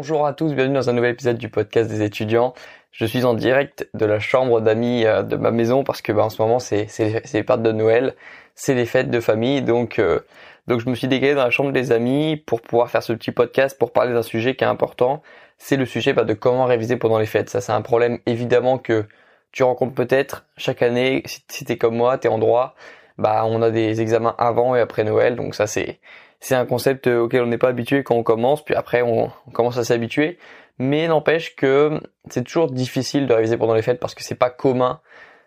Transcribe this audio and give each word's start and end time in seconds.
Bonjour 0.00 0.26
à 0.26 0.32
tous, 0.32 0.54
bienvenue 0.54 0.76
dans 0.76 0.88
un 0.88 0.94
nouvel 0.94 1.10
épisode 1.10 1.36
du 1.36 1.50
podcast 1.50 1.90
des 1.90 2.00
étudiants. 2.00 2.54
Je 2.90 3.04
suis 3.04 3.26
en 3.26 3.34
direct 3.34 3.86
de 3.92 4.06
la 4.06 4.18
chambre 4.18 4.62
d'amis 4.62 5.04
euh, 5.04 5.22
de 5.22 5.36
ma 5.36 5.50
maison 5.50 5.84
parce 5.84 6.00
que 6.00 6.10
bah, 6.10 6.24
en 6.24 6.30
ce 6.30 6.40
moment 6.40 6.58
c'est 6.58 6.86
les 6.98 7.20
fêtes 7.42 7.62
de 7.62 7.70
Noël, 7.70 8.14
c'est 8.54 8.72
les 8.72 8.86
fêtes 8.86 9.10
de 9.10 9.20
famille, 9.20 9.60
donc 9.60 9.98
euh, 9.98 10.20
donc 10.68 10.80
je 10.80 10.88
me 10.88 10.94
suis 10.94 11.06
décalé 11.06 11.34
dans 11.34 11.44
la 11.44 11.50
chambre 11.50 11.70
des 11.72 11.92
amis 11.92 12.42
pour 12.46 12.62
pouvoir 12.62 12.88
faire 12.88 13.02
ce 13.02 13.12
petit 13.12 13.30
podcast 13.30 13.78
pour 13.78 13.92
parler 13.92 14.14
d'un 14.14 14.22
sujet 14.22 14.56
qui 14.56 14.64
est 14.64 14.66
important. 14.66 15.20
C'est 15.58 15.76
le 15.76 15.84
sujet 15.84 16.14
bah, 16.14 16.24
de 16.24 16.32
comment 16.32 16.64
réviser 16.64 16.96
pendant 16.96 17.18
les 17.18 17.26
fêtes. 17.26 17.50
Ça 17.50 17.60
c'est 17.60 17.72
un 17.72 17.82
problème 17.82 18.20
évidemment 18.24 18.78
que 18.78 19.04
tu 19.52 19.64
rencontres 19.64 19.94
peut-être 19.94 20.46
chaque 20.56 20.80
année 20.80 21.22
si 21.26 21.66
t'es 21.66 21.76
comme 21.76 21.94
moi, 21.96 22.16
t'es 22.16 22.28
en 22.28 22.38
droit. 22.38 22.74
Bah 23.18 23.42
on 23.44 23.60
a 23.60 23.70
des 23.70 24.00
examens 24.00 24.34
avant 24.38 24.74
et 24.74 24.80
après 24.80 25.04
Noël, 25.04 25.36
donc 25.36 25.54
ça 25.54 25.66
c'est 25.66 26.00
c'est 26.40 26.54
un 26.54 26.66
concept 26.66 27.06
euh, 27.06 27.20
auquel 27.20 27.42
on 27.42 27.46
n'est 27.46 27.58
pas 27.58 27.68
habitué 27.68 28.02
quand 28.02 28.16
on 28.16 28.22
commence, 28.22 28.64
puis 28.64 28.74
après 28.74 29.02
on, 29.02 29.30
commence 29.52 29.76
à 29.78 29.84
s'habituer. 29.84 30.38
Mais 30.78 31.06
n'empêche 31.08 31.54
que 31.54 32.00
c'est 32.30 32.42
toujours 32.42 32.70
difficile 32.70 33.26
de 33.26 33.34
réviser 33.34 33.58
pendant 33.58 33.74
les 33.74 33.82
fêtes 33.82 34.00
parce 34.00 34.14
que 34.14 34.22
c'est 34.24 34.34
pas 34.34 34.48
commun, 34.48 35.00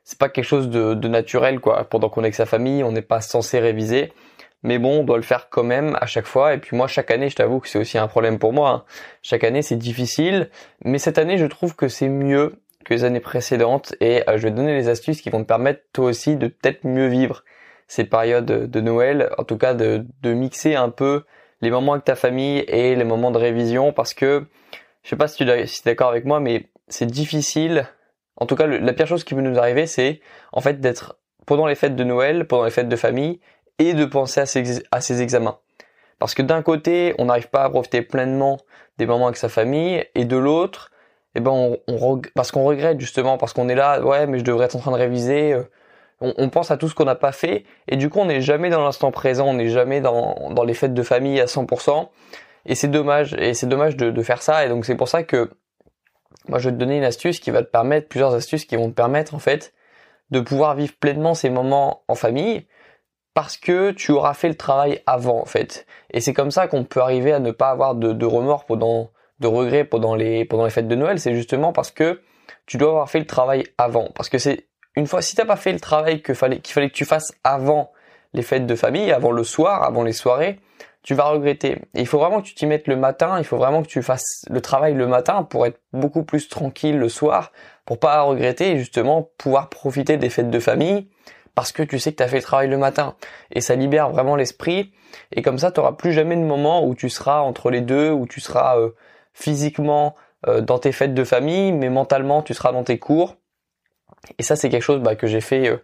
c'est 0.03 0.19
pas 0.19 0.29
quelque 0.29 0.45
chose 0.45 0.69
de, 0.69 1.07
naturel 1.07 1.59
quoi. 1.59 1.83
Pendant 1.85 2.09
qu'on 2.09 2.21
est 2.21 2.25
avec 2.25 2.35
sa 2.35 2.45
famille, 2.45 2.83
on 2.83 2.91
n'est 2.91 3.01
pas 3.01 3.21
censé 3.21 3.59
réviser. 3.59 4.13
Mais 4.61 4.77
bon, 4.77 5.01
on 5.01 5.03
doit 5.03 5.17
le 5.17 5.23
faire 5.23 5.49
quand 5.49 5.63
même 5.63 5.97
à 5.99 6.05
chaque 6.05 6.27
fois. 6.27 6.53
Et 6.53 6.57
puis 6.57 6.77
moi, 6.77 6.87
chaque 6.87 7.11
année, 7.11 7.29
je 7.29 7.35
t'avoue 7.35 7.59
que 7.59 7.67
c'est 7.67 7.79
aussi 7.79 7.97
un 7.97 8.07
problème 8.07 8.39
pour 8.39 8.53
moi. 8.53 8.69
Hein. 8.69 8.83
Chaque 9.21 9.43
année, 9.43 9.61
c'est 9.61 9.75
difficile. 9.75 10.49
Mais 10.85 10.99
cette 10.99 11.17
année, 11.17 11.37
je 11.37 11.45
trouve 11.45 11.75
que 11.75 11.89
c'est 11.89 12.07
mieux 12.07 12.55
que 12.85 12.93
les 12.93 13.03
années 13.03 13.19
précédentes. 13.19 13.93
Et 13.99 14.23
euh, 14.29 14.37
je 14.37 14.43
vais 14.43 14.51
te 14.51 14.55
donner 14.55 14.75
les 14.75 14.87
astuces 14.87 15.21
qui 15.21 15.29
vont 15.29 15.41
te 15.41 15.47
permettre 15.47 15.81
toi 15.91 16.05
aussi 16.05 16.37
de 16.37 16.47
peut-être 16.47 16.85
mieux 16.85 17.07
vivre 17.07 17.43
ces 17.93 18.05
périodes 18.05 18.45
de 18.45 18.81
Noël, 18.81 19.29
en 19.37 19.43
tout 19.43 19.59
cas 19.59 19.75
de, 19.75 20.03
de 20.23 20.33
mixer 20.33 20.73
un 20.73 20.89
peu 20.89 21.25
les 21.61 21.69
moments 21.69 21.93
avec 21.93 22.03
ta 22.03 22.15
famille 22.15 22.57
et 22.67 22.95
les 22.95 23.03
moments 23.03 23.29
de 23.29 23.37
révision 23.37 23.93
parce 23.93 24.15
que 24.15 24.47
je 25.03 25.09
sais 25.09 25.15
pas 25.15 25.27
si 25.27 25.45
tu 25.45 25.51
es 25.51 25.65
d'accord 25.85 26.09
avec 26.09 26.25
moi 26.25 26.39
mais 26.39 26.69
c'est 26.87 27.05
difficile 27.05 27.87
en 28.35 28.47
tout 28.47 28.55
cas 28.55 28.65
la 28.65 28.93
pire 28.93 29.05
chose 29.05 29.23
qui 29.23 29.35
peut 29.35 29.41
nous 29.41 29.59
arriver 29.59 29.85
c'est 29.85 30.21
en 30.53 30.59
fait 30.59 30.79
d'être 30.81 31.19
pendant 31.45 31.67
les 31.67 31.75
fêtes 31.75 31.95
de 31.95 32.03
Noël, 32.03 32.47
pendant 32.47 32.63
les 32.63 32.71
fêtes 32.71 32.89
de 32.89 32.95
famille 32.95 33.39
et 33.77 33.93
de 33.93 34.05
penser 34.05 34.41
à 34.41 34.47
ces, 34.47 34.81
à 34.91 34.99
ces 34.99 35.21
examens. 35.21 35.59
Parce 36.17 36.33
que 36.33 36.41
d'un 36.41 36.63
côté, 36.63 37.13
on 37.19 37.25
n'arrive 37.25 37.49
pas 37.49 37.63
à 37.63 37.69
profiter 37.69 38.01
pleinement 38.01 38.57
des 38.97 39.05
moments 39.05 39.27
avec 39.27 39.37
sa 39.37 39.49
famille 39.49 40.03
et 40.15 40.25
de 40.25 40.37
l'autre, 40.37 40.89
eh 41.35 41.41
ben 41.41 41.51
on, 41.51 41.77
on 41.87 42.21
parce 42.33 42.51
qu'on 42.51 42.63
regrette 42.63 42.99
justement 42.99 43.37
parce 43.37 43.53
qu'on 43.53 43.69
est 43.69 43.75
là, 43.75 44.01
ouais, 44.01 44.25
mais 44.25 44.39
je 44.39 44.43
devrais 44.43 44.65
être 44.65 44.75
en 44.75 44.79
train 44.79 44.91
de 44.91 44.97
réviser, 44.97 45.55
on, 46.37 46.49
pense 46.49 46.71
à 46.71 46.77
tout 46.77 46.87
ce 46.89 46.95
qu'on 46.95 47.05
n'a 47.05 47.15
pas 47.15 47.31
fait. 47.31 47.65
Et 47.87 47.97
du 47.97 48.09
coup 48.09 48.19
on 48.19 48.25
n'est 48.25 48.41
jamais 48.41 48.69
dans 48.69 48.83
l'instant 48.83 49.11
présent, 49.11 49.47
on 49.47 49.53
n'est 49.53 49.69
jamais 49.69 50.01
dans, 50.01 50.49
dans 50.51 50.63
les 50.63 50.73
fêtes 50.73 50.93
de 50.93 51.03
famille 51.03 51.39
à 51.39 51.45
100% 51.45 52.09
et 52.65 52.75
c'est 52.75 52.87
dommage. 52.87 53.33
Et 53.33 53.53
c'est 53.53 53.67
dommage 53.67 53.95
de, 53.97 54.11
de, 54.11 54.23
faire 54.23 54.41
ça. 54.41 54.65
Et 54.65 54.69
donc 54.69 54.85
c'est 54.85 54.95
pour 54.95 55.07
ça 55.07 55.23
que 55.23 55.51
moi 56.47 56.59
je 56.59 56.69
vais 56.69 56.75
te 56.75 56.79
donner 56.79 56.97
une 56.97 57.03
astuce 57.03 57.39
qui 57.39 57.51
va 57.51 57.63
te 57.63 57.69
permettre 57.69 58.07
plusieurs 58.07 58.33
astuces 58.33 58.65
qui 58.65 58.75
vont 58.75 58.89
te 58.89 58.95
permettre 58.95 59.35
en 59.35 59.39
fait 59.39 59.73
de 60.31 60.39
pouvoir 60.39 60.75
vivre 60.75 60.93
pleinement 60.99 61.33
ces 61.33 61.49
moments 61.49 62.03
en 62.07 62.15
famille 62.15 62.65
parce 63.33 63.57
que 63.57 63.91
tu 63.91 64.11
auras 64.11 64.33
fait 64.33 64.49
le 64.49 64.55
travail 64.55 65.01
avant 65.05 65.41
en 65.41 65.45
fait. 65.45 65.85
Et 66.11 66.21
c'est 66.21 66.33
comme 66.33 66.51
ça 66.51 66.67
qu'on 66.67 66.83
peut 66.83 67.01
arriver 67.01 67.33
à 67.33 67.39
ne 67.39 67.51
pas 67.51 67.69
avoir 67.69 67.95
de, 67.95 68.13
de 68.13 68.25
remords 68.25 68.65
pendant 68.65 69.11
de 69.39 69.47
regrets 69.47 69.83
pendant 69.83 70.15
les 70.15 70.45
pendant 70.45 70.63
les 70.63 70.69
fêtes 70.69 70.87
de 70.87 70.95
Noël. 70.95 71.19
C'est 71.19 71.35
justement 71.35 71.73
parce 71.73 71.91
que 71.91 72.21
tu 72.65 72.77
dois 72.77 72.89
avoir 72.89 73.09
fait 73.09 73.19
le 73.19 73.25
travail 73.25 73.65
avant. 73.77 74.09
Parce 74.15 74.29
que 74.29 74.37
c'est 74.37 74.67
une 74.95 75.07
fois, 75.07 75.21
si 75.21 75.35
t'as 75.35 75.45
pas 75.45 75.55
fait 75.55 75.73
le 75.73 75.79
travail 75.79 76.21
qu'il 76.21 76.35
fallait 76.35 76.59
que 76.59 76.93
tu 76.93 77.05
fasses 77.05 77.33
avant 77.43 77.91
les 78.33 78.41
fêtes 78.41 78.65
de 78.65 78.75
famille, 78.75 79.11
avant 79.11 79.31
le 79.31 79.43
soir, 79.43 79.83
avant 79.83 80.03
les 80.03 80.13
soirées, 80.13 80.59
tu 81.03 81.15
vas 81.15 81.25
regretter. 81.25 81.79
il 81.95 82.07
faut 82.07 82.17
vraiment 82.17 82.41
que 82.41 82.47
tu 82.47 82.55
t'y 82.55 82.65
mettes 82.65 82.87
le 82.87 82.95
matin, 82.95 83.37
il 83.37 83.43
faut 83.43 83.57
vraiment 83.57 83.83
que 83.83 83.87
tu 83.87 84.01
fasses 84.01 84.45
le 84.49 84.61
travail 84.61 84.93
le 84.93 85.05
matin 85.05 85.43
pour 85.43 85.65
être 85.65 85.81
beaucoup 85.91 86.23
plus 86.23 86.47
tranquille 86.47 86.97
le 86.97 87.09
soir, 87.09 87.51
pour 87.85 87.99
pas 87.99 88.21
regretter 88.21 88.71
et 88.71 88.77
justement 88.77 89.29
pouvoir 89.37 89.69
profiter 89.69 90.15
des 90.15 90.29
fêtes 90.29 90.49
de 90.49 90.59
famille 90.59 91.07
parce 91.55 91.71
que 91.71 91.83
tu 91.83 91.99
sais 91.99 92.11
que 92.11 92.17
tu 92.17 92.23
as 92.23 92.27
fait 92.27 92.37
le 92.37 92.43
travail 92.43 92.67
le 92.67 92.77
matin. 92.77 93.15
Et 93.51 93.61
ça 93.61 93.75
libère 93.75 94.09
vraiment 94.09 94.35
l'esprit. 94.35 94.93
Et 95.31 95.41
comme 95.41 95.59
ça, 95.59 95.71
tu 95.71 95.79
n'auras 95.79 95.93
plus 95.93 96.13
jamais 96.13 96.35
de 96.35 96.41
moment 96.41 96.85
où 96.85 96.95
tu 96.95 97.09
seras 97.09 97.41
entre 97.41 97.69
les 97.69 97.81
deux, 97.81 98.11
où 98.11 98.25
tu 98.25 98.41
seras 98.41 98.79
euh, 98.79 98.89
physiquement 99.33 100.15
euh, 100.47 100.61
dans 100.61 100.79
tes 100.79 100.91
fêtes 100.91 101.13
de 101.13 101.23
famille, 101.23 101.71
mais 101.71 101.89
mentalement 101.89 102.41
tu 102.41 102.53
seras 102.53 102.71
dans 102.71 102.83
tes 102.83 102.97
cours. 102.97 103.37
Et 104.37 104.43
ça, 104.43 104.55
c'est 104.55 104.69
quelque 104.69 104.83
chose 104.83 105.01
bah, 105.01 105.15
que 105.15 105.27
j'ai 105.27 105.41
fait 105.41 105.69
euh, 105.69 105.77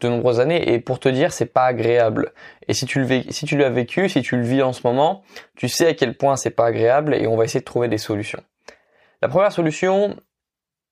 de 0.00 0.08
nombreuses 0.08 0.40
années. 0.40 0.72
Et 0.72 0.80
pour 0.80 1.00
te 1.00 1.08
dire, 1.08 1.32
c'est 1.32 1.46
pas 1.46 1.64
agréable. 1.64 2.32
Et 2.68 2.74
si 2.74 2.86
tu 2.86 3.00
le 3.00 3.22
si 3.30 3.46
tu 3.46 3.56
l'as 3.56 3.70
vécu, 3.70 4.08
si 4.08 4.22
tu 4.22 4.36
le 4.36 4.42
vis 4.42 4.62
en 4.62 4.72
ce 4.72 4.80
moment, 4.84 5.22
tu 5.56 5.68
sais 5.68 5.88
à 5.88 5.94
quel 5.94 6.16
point 6.16 6.36
c'est 6.36 6.50
pas 6.50 6.66
agréable. 6.66 7.14
Et 7.14 7.26
on 7.26 7.36
va 7.36 7.44
essayer 7.44 7.60
de 7.60 7.64
trouver 7.64 7.88
des 7.88 7.98
solutions. 7.98 8.42
La 9.22 9.28
première 9.28 9.52
solution, 9.52 10.16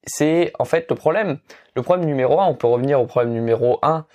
c'est 0.07 0.53
en 0.59 0.65
fait 0.65 0.87
le 0.89 0.97
problème. 0.97 1.39
Le 1.77 1.83
problème 1.83 2.07
numéro 2.07 2.41
un, 2.41 2.47
on 2.47 2.55
peut 2.55 2.67
revenir 2.67 3.01
au 3.01 3.07
problème 3.07 3.33
numéro 3.33 3.79
un 3.83 4.07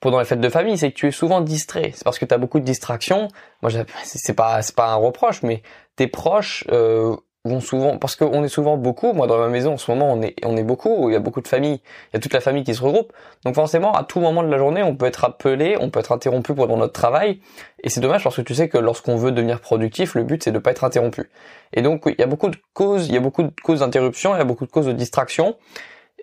pendant 0.00 0.20
les 0.20 0.24
fêtes 0.24 0.40
de 0.40 0.48
famille, 0.48 0.78
c'est 0.78 0.92
que 0.92 0.96
tu 0.96 1.08
es 1.08 1.10
souvent 1.10 1.40
distrait. 1.40 1.90
C'est 1.94 2.04
parce 2.04 2.18
que 2.18 2.24
tu 2.24 2.32
as 2.32 2.38
beaucoup 2.38 2.60
de 2.60 2.64
distractions. 2.64 3.28
Moi, 3.62 3.72
c'est 4.04 4.34
pas 4.34 4.62
c'est 4.62 4.76
pas 4.76 4.92
un 4.92 4.96
reproche, 4.96 5.42
mais 5.42 5.62
tes 5.96 6.06
proches 6.06 6.64
euh, 6.70 7.16
vont 7.44 7.60
souvent 7.60 7.98
parce 7.98 8.16
qu'on 8.16 8.42
est 8.44 8.48
souvent 8.48 8.76
beaucoup 8.76 9.12
moi 9.12 9.26
dans 9.26 9.38
ma 9.38 9.48
maison 9.48 9.74
en 9.74 9.76
ce 9.76 9.90
moment 9.90 10.12
on 10.12 10.20
est 10.22 10.34
on 10.44 10.56
est 10.56 10.62
beaucoup 10.62 11.08
il 11.08 11.12
y 11.12 11.16
a 11.16 11.20
beaucoup 11.20 11.40
de 11.40 11.48
familles 11.48 11.80
il 12.12 12.14
y 12.14 12.16
a 12.16 12.20
toute 12.20 12.32
la 12.32 12.40
famille 12.40 12.64
qui 12.64 12.74
se 12.74 12.82
regroupe. 12.82 13.12
Donc 13.44 13.54
forcément 13.54 13.92
à 13.92 14.04
tout 14.04 14.20
moment 14.20 14.42
de 14.42 14.48
la 14.48 14.58
journée 14.58 14.82
on 14.82 14.96
peut 14.96 15.06
être 15.06 15.24
appelé 15.24 15.76
on 15.80 15.90
peut 15.90 16.00
être 16.00 16.12
interrompu 16.12 16.54
pendant 16.54 16.76
notre 16.76 16.92
travail. 16.92 17.40
Et 17.82 17.90
c'est 17.90 18.00
dommage 18.00 18.24
parce 18.24 18.36
que 18.36 18.42
tu 18.42 18.54
sais 18.54 18.68
que 18.68 18.78
lorsqu'on 18.78 19.16
veut 19.16 19.32
devenir 19.32 19.60
productif 19.60 20.14
le 20.14 20.24
but 20.24 20.42
c'est 20.42 20.52
de 20.52 20.58
pas 20.58 20.72
être 20.72 20.84
interrompu. 20.84 21.30
Et 21.72 21.82
donc 21.82 22.02
il 22.06 22.16
y 22.18 22.22
a 22.22 22.26
beaucoup 22.26 22.48
de 22.48 22.56
causes 22.74 23.08
il 23.08 23.14
y 23.14 23.16
a 23.16 23.20
beaucoup 23.20 23.42
de 23.42 23.52
causes 23.62 23.80
d'interruption 23.80 24.34
il 24.34 24.38
y 24.38 24.40
a 24.40 24.44
beaucoup 24.44 24.66
de 24.66 24.70
causes 24.70 24.86
de 24.86 24.92
distraction 24.92 25.56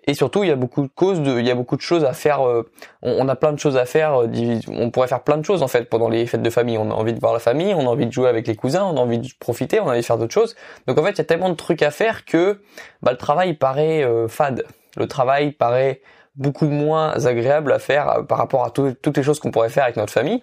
et 0.06 0.14
surtout 0.14 0.44
il 0.44 0.48
y 0.48 0.52
a 0.52 0.56
beaucoup 0.56 0.82
de 0.82 0.88
causes 0.88 1.20
de 1.20 1.38
il 1.38 1.46
y 1.46 1.50
a 1.50 1.54
beaucoup 1.54 1.76
de 1.76 1.80
choses 1.80 2.04
à 2.04 2.12
faire 2.12 2.46
euh, 2.46 2.68
on, 3.02 3.28
a 3.28 3.36
plein 3.36 3.52
de 3.52 3.58
choses 3.58 3.76
à 3.76 3.84
faire 3.84 4.22
euh, 4.22 4.28
on 4.68 4.90
pourrait 4.90 5.08
faire 5.08 5.22
plein 5.22 5.36
de 5.36 5.44
choses 5.44 5.62
en 5.62 5.68
fait 5.68 5.88
pendant 5.88 6.08
les 6.08 6.26
fêtes 6.26 6.42
de 6.42 6.50
famille. 6.50 6.78
On 6.78 6.90
a 6.90 6.94
envie 6.94 7.12
de 7.12 7.20
voir 7.20 7.32
la 7.32 7.38
famille 7.38 7.74
on 7.74 7.80
a 7.80 7.90
envie 7.90 8.06
de 8.06 8.12
jouer 8.12 8.28
avec 8.28 8.46
les 8.46 8.54
cousins 8.54 8.84
on 8.84 8.96
a 8.96 9.00
envie 9.00 9.18
de 9.18 9.28
profiter 9.38 9.80
on 9.80 9.88
a 9.88 9.90
envie 9.90 10.00
de 10.00 10.06
faire 10.06 10.18
d'autres 10.18 10.34
choses. 10.34 10.54
Donc 10.86 10.98
en 10.98 11.02
fait 11.02 11.10
il 11.10 11.18
y 11.18 11.22
a 11.22 11.24
tellement 11.24 11.50
de 11.50 11.54
trucs 11.54 11.82
à 11.82 11.90
faire 11.90 12.24
que 12.24 12.60
bah, 13.02 13.12
le 13.12 13.18
travail 13.18 13.54
paraît 13.54 14.04
euh, 14.04 14.28
fade. 14.28 14.64
Le 14.96 15.08
travail 15.08 15.52
paraît 15.52 16.00
beaucoup 16.36 16.68
moins 16.68 17.26
agréable 17.26 17.72
à 17.72 17.78
faire 17.78 18.24
par 18.28 18.38
rapport 18.38 18.64
à 18.64 18.70
toutes 18.70 19.16
les 19.16 19.22
choses 19.22 19.40
qu'on 19.40 19.50
pourrait 19.50 19.70
faire 19.70 19.84
avec 19.84 19.96
notre 19.96 20.12
famille. 20.12 20.42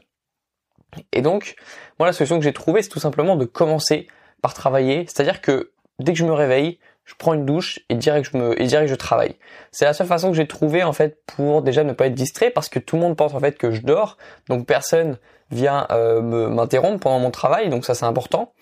Et 1.12 1.22
donc 1.22 1.56
moi 2.00 2.07
la 2.07 2.13
solution 2.13 2.38
que 2.38 2.44
j'ai 2.44 2.53
trouvée 2.53 2.81
c'est 2.81 2.90
tout 2.90 3.00
simplement 3.00 3.35
de 3.35 3.45
commencer 3.45 4.07
par 4.41 4.53
travailler. 4.53 5.06
C'est 5.07 5.22
à 5.22 5.24
dire 5.24 5.41
que 5.41 5.72
dès 6.00 6.12
que 6.12 6.19
je 6.19 6.25
me 6.25 6.34
réveille 6.34 6.80
je 7.06 7.16
prends 7.18 7.34
une 7.34 7.46
douche 7.46 7.80
et 7.90 7.96
direct 7.96 8.30
je 8.31 8.38
me 8.38 8.62
et 8.62 8.66
direct 8.66 8.90
je 8.90 8.96
travaille. 8.96 9.36
C'est 9.72 9.86
la 9.86 9.94
seule 9.94 10.08
façon 10.08 10.30
que 10.31 10.38
j'ai 10.38 10.47
trouvé 10.47 10.84
en 10.84 10.94
fait 10.94 11.19
pour 11.25 11.62
déjà 11.62 11.84
ne 11.84 11.94
pas 11.94 12.08
être 12.08 12.14
distrait 12.14 12.50
parce 12.50 12.69
que 12.69 12.80
tout 12.80 12.96
le 12.96 13.02
monde 13.02 13.18
pense 13.18 13.34
en 13.34 13.40
fait 13.40 13.58
que 13.58 13.72
je 13.72 13.81
dors, 13.81 14.18
donc 14.50 14.66
personne 14.66 15.18
vient 15.52 15.88
euh, 15.92 16.22
m'interrompre 16.50 17.00
pendant 17.00 17.19
mon 17.19 17.31
travail, 17.31 17.69
donc 17.69 17.86
ça 17.86 17.94
c'est 17.94 18.06
important. 18.06 18.53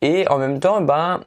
Et 0.00 0.26
en 0.28 0.38
même 0.38 0.58
temps, 0.58 0.80
ben 0.80 1.20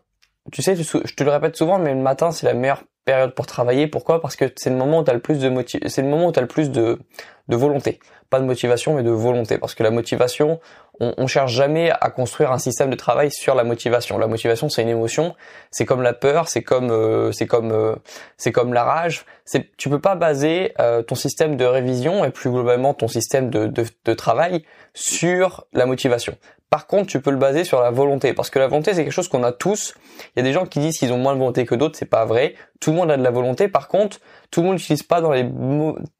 tu 0.51 0.61
sais, 0.61 0.75
je 0.75 1.15
te 1.15 1.23
le 1.23 1.31
répète 1.31 1.55
souvent, 1.55 1.79
mais 1.79 1.93
le 1.93 2.01
matin 2.01 2.31
c'est 2.31 2.45
la 2.45 2.53
meilleure 2.53 2.83
période 3.05 3.33
pour 3.33 3.45
travailler. 3.45 3.87
Pourquoi? 3.87 4.19
Parce 4.21 4.35
que 4.35 4.51
c'est 4.55 4.69
le 4.69 4.75
moment 4.75 4.99
où 4.99 5.03
tu 5.03 5.11
as 5.11 5.13
le 5.13 5.21
plus 5.21 5.39
de 5.39 5.51
c'est 5.87 6.01
le 6.01 6.07
moment 6.07 6.27
où 6.27 6.31
tu 6.31 6.39
as 6.39 6.41
le 6.41 6.47
plus 6.47 6.71
de 6.71 6.99
de 7.47 7.55
volonté 7.55 7.99
pas 8.29 8.39
de 8.39 8.45
motivation 8.45 8.95
mais 8.95 9.03
de 9.03 9.11
volonté 9.11 9.57
parce 9.57 9.75
que 9.75 9.83
la 9.83 9.91
motivation 9.91 10.59
on, 10.99 11.13
on, 11.17 11.27
cherche 11.27 11.51
jamais 11.51 11.91
à 11.91 12.09
construire 12.09 12.51
un 12.51 12.57
système 12.57 12.89
de 12.89 12.95
travail 12.95 13.31
sur 13.31 13.55
la 13.55 13.63
motivation 13.63 14.17
la 14.17 14.27
motivation 14.27 14.69
c'est 14.69 14.81
une 14.81 14.89
émotion 14.89 15.35
c'est 15.71 15.85
comme 15.85 16.01
la 16.01 16.13
peur 16.13 16.47
c'est 16.47 16.63
comme 16.63 16.91
euh, 16.91 17.31
c'est 17.31 17.47
comme 17.47 17.71
euh, 17.71 17.95
c'est 18.37 18.51
comme 18.51 18.73
la 18.73 18.83
rage 18.83 19.25
c'est 19.45 19.75
tu 19.77 19.89
peux 19.89 19.99
pas 19.99 20.15
baser 20.15 20.73
euh, 20.79 21.01
ton 21.01 21.15
système 21.15 21.57
de 21.57 21.65
révision 21.65 22.25
et 22.25 22.29
plus 22.29 22.49
globalement 22.49 22.93
ton 22.93 23.07
système 23.07 23.49
de, 23.49 23.67
de, 23.67 23.85
de 24.05 24.13
travail 24.13 24.63
sur 24.93 25.65
la 25.73 25.85
motivation 25.85 26.37
par 26.69 26.87
contre, 26.87 27.07
tu 27.07 27.21
peux 27.21 27.31
le 27.31 27.37
baser 27.37 27.63
sur 27.63 27.79
la 27.79 27.91
volonté, 27.91 28.33
parce 28.33 28.49
que 28.49 28.59
la 28.59 28.67
volonté, 28.67 28.93
c'est 28.93 29.03
quelque 29.03 29.13
chose 29.13 29.29
qu'on 29.29 29.43
a 29.43 29.51
tous. 29.51 29.93
Il 30.35 30.39
y 30.39 30.41
a 30.41 30.43
des 30.43 30.51
gens 30.51 30.65
qui 30.65 30.79
disent 30.79 30.97
qu'ils 30.97 31.13
ont 31.13 31.17
moins 31.17 31.33
de 31.33 31.39
volonté 31.39 31.65
que 31.65 31.75
d'autres, 31.75 31.97
c'est 31.97 32.09
pas 32.09 32.25
vrai. 32.25 32.55
Tout 32.81 32.91
le 32.91 32.97
monde 32.97 33.11
a 33.11 33.17
de 33.17 33.23
la 33.23 33.29
volonté. 33.29 33.67
Par 33.67 33.87
contre, 33.87 34.19
tout 34.51 34.61
le 34.61 34.67
monde 34.67 34.75
n'utilise 34.75 35.03
pas 35.03 35.21
dans 35.21 35.31
les 35.31 35.43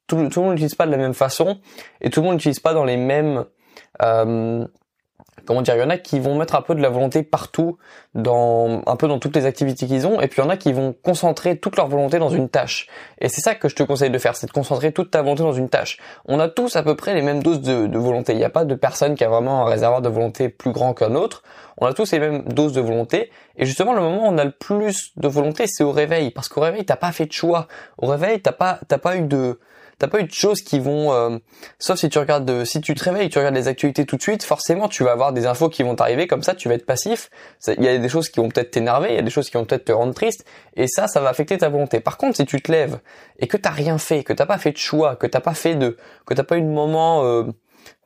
tout, 0.06 0.16
le 0.16 0.40
monde 0.40 0.52
n'utilise 0.52 0.74
pas 0.74 0.86
de 0.86 0.92
la 0.92 0.96
même 0.96 1.14
façon, 1.14 1.58
et 2.00 2.10
tout 2.10 2.20
le 2.20 2.26
monde 2.26 2.36
n'utilise 2.36 2.60
pas 2.60 2.74
dans 2.74 2.84
les 2.84 2.96
mêmes 2.96 3.44
comment 5.46 5.62
dire, 5.62 5.76
il 5.76 5.80
y 5.80 5.82
en 5.82 5.90
a 5.90 5.96
qui 5.96 6.18
vont 6.18 6.36
mettre 6.36 6.54
un 6.54 6.62
peu 6.62 6.74
de 6.74 6.82
la 6.82 6.88
volonté 6.88 7.22
partout, 7.22 7.78
dans 8.14 8.82
un 8.86 8.96
peu 8.96 9.08
dans 9.08 9.18
toutes 9.18 9.36
les 9.36 9.46
activités 9.46 9.86
qu'ils 9.86 10.06
ont, 10.06 10.20
et 10.20 10.28
puis 10.28 10.42
il 10.42 10.44
y 10.44 10.46
en 10.46 10.50
a 10.50 10.56
qui 10.56 10.72
vont 10.72 10.94
concentrer 11.02 11.58
toute 11.58 11.76
leur 11.76 11.88
volonté 11.88 12.18
dans 12.18 12.28
une 12.28 12.48
tâche. 12.48 12.88
Et 13.20 13.28
c'est 13.28 13.40
ça 13.40 13.54
que 13.54 13.68
je 13.68 13.76
te 13.76 13.82
conseille 13.82 14.10
de 14.10 14.18
faire, 14.18 14.36
c'est 14.36 14.46
de 14.46 14.52
concentrer 14.52 14.92
toute 14.92 15.10
ta 15.10 15.22
volonté 15.22 15.42
dans 15.42 15.52
une 15.52 15.68
tâche. 15.68 15.98
On 16.26 16.40
a 16.40 16.48
tous 16.48 16.76
à 16.76 16.82
peu 16.82 16.96
près 16.96 17.14
les 17.14 17.22
mêmes 17.22 17.42
doses 17.42 17.60
de, 17.60 17.98
volonté. 17.98 18.32
Il 18.32 18.38
n'y 18.38 18.44
a 18.44 18.50
pas 18.50 18.64
de 18.64 18.74
personne 18.74 19.14
qui 19.14 19.24
a 19.24 19.28
vraiment 19.28 19.66
un 19.66 19.70
réservoir 19.70 20.02
de 20.02 20.08
volonté 20.08 20.48
plus 20.48 20.72
grand 20.72 20.92
qu'un 20.94 21.14
autre. 21.14 21.42
On 21.78 21.86
a 21.86 21.92
tous 21.92 22.10
les 22.12 22.18
mêmes 22.18 22.42
doses 22.44 22.72
de 22.72 22.80
volonté. 22.80 23.30
Et 23.56 23.66
justement, 23.66 23.94
le 23.94 24.00
moment 24.00 24.28
où 24.28 24.32
on 24.34 24.38
a 24.38 24.44
le 24.44 24.52
plus 24.52 25.12
de 25.16 25.28
volonté, 25.28 25.66
c'est 25.66 25.84
au 25.84 25.92
réveil, 25.92 26.30
parce 26.30 26.48
qu'au 26.48 26.60
réveil, 26.60 26.84
t'as 26.84 26.96
pas 26.96 27.12
fait 27.12 27.26
de 27.26 27.32
choix. 27.32 27.68
Au 27.98 28.06
réveil, 28.06 28.40
t'as 28.40 28.52
pas, 28.52 28.80
t'as 28.88 28.98
pas 28.98 29.16
eu 29.16 29.22
de 29.22 29.58
t'as 29.98 30.08
pas 30.08 30.20
eu 30.20 30.24
de 30.24 30.32
choses 30.32 30.60
qui 30.60 30.78
vont, 30.78 31.12
euh, 31.12 31.38
sauf 31.78 31.98
si 31.98 32.08
tu 32.08 32.18
regardes, 32.18 32.64
si 32.64 32.80
tu 32.80 32.94
te 32.94 33.04
réveilles, 33.04 33.30
tu 33.30 33.38
regardes 33.38 33.54
les 33.54 33.68
actualités 33.68 34.04
tout 34.04 34.16
de 34.16 34.22
suite, 34.22 34.42
forcément 34.42 34.88
tu 34.88 35.04
vas 35.04 35.12
avoir 35.12 35.32
des 35.32 35.46
infos 35.46 35.68
qui 35.68 35.82
vont 35.82 35.94
t'arriver 35.94 36.26
comme 36.26 36.42
ça, 36.42 36.54
tu 36.54 36.68
vas 36.68 36.74
être 36.74 36.86
passif. 36.86 37.30
Il 37.66 37.82
y 37.82 37.88
a 37.88 37.96
des 37.96 38.08
choses 38.08 38.28
qui 38.28 38.40
vont 38.40 38.48
peut-être 38.48 38.70
t'énerver, 38.72 39.10
il 39.10 39.16
y 39.16 39.18
a 39.18 39.22
des 39.22 39.30
choses 39.30 39.48
qui 39.48 39.56
vont 39.56 39.64
peut-être 39.64 39.86
te 39.86 39.92
rendre 39.92 40.14
triste, 40.14 40.44
et 40.74 40.86
ça, 40.86 41.08
ça 41.08 41.20
va 41.20 41.28
affecter 41.30 41.58
ta 41.58 41.68
volonté. 41.68 42.00
Par 42.00 42.16
contre, 42.18 42.36
si 42.36 42.44
tu 42.44 42.60
te 42.60 42.70
lèves 42.70 42.98
et 43.38 43.46
que 43.46 43.56
t'as 43.56 43.70
rien 43.70 43.98
fait, 43.98 44.24
que 44.24 44.32
t'as 44.32 44.46
pas 44.46 44.58
fait 44.58 44.72
de 44.72 44.78
choix, 44.78 45.16
que 45.16 45.26
t'as 45.26 45.40
pas 45.40 45.54
fait 45.54 45.74
de, 45.74 45.96
que 46.26 46.34
t'as 46.34 46.44
pas 46.44 46.58
eu 46.58 46.62
de 46.62 46.66
moment 46.66 47.24
euh, 47.24 47.44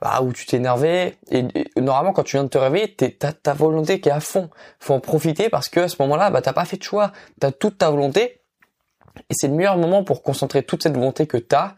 bah, 0.00 0.20
où 0.22 0.32
tu 0.32 0.46
t'es 0.46 0.58
énervé, 0.58 1.16
et, 1.30 1.44
normalement 1.76 2.12
quand 2.12 2.22
tu 2.22 2.36
viens 2.36 2.44
de 2.44 2.48
te 2.48 2.58
réveiller, 2.58 2.94
t'as 2.94 3.32
ta 3.32 3.52
volonté 3.52 4.00
qui 4.00 4.08
est 4.08 4.12
à 4.12 4.20
fond. 4.20 4.50
Faut 4.78 4.94
en 4.94 5.00
profiter 5.00 5.48
parce 5.48 5.68
que 5.68 5.80
à 5.80 5.88
ce 5.88 5.96
moment-là, 6.00 6.30
bah 6.30 6.40
t'as 6.42 6.52
pas 6.52 6.64
fait 6.64 6.76
de 6.76 6.82
choix, 6.82 7.12
t'as 7.40 7.50
toute 7.50 7.78
ta 7.78 7.90
volonté 7.90 8.39
et 9.28 9.34
c'est 9.34 9.48
le 9.48 9.54
meilleur 9.54 9.76
moment 9.76 10.04
pour 10.04 10.22
concentrer 10.22 10.62
toute 10.62 10.82
cette 10.82 10.94
volonté 10.94 11.26
que 11.26 11.36
tu 11.36 11.54
as 11.54 11.74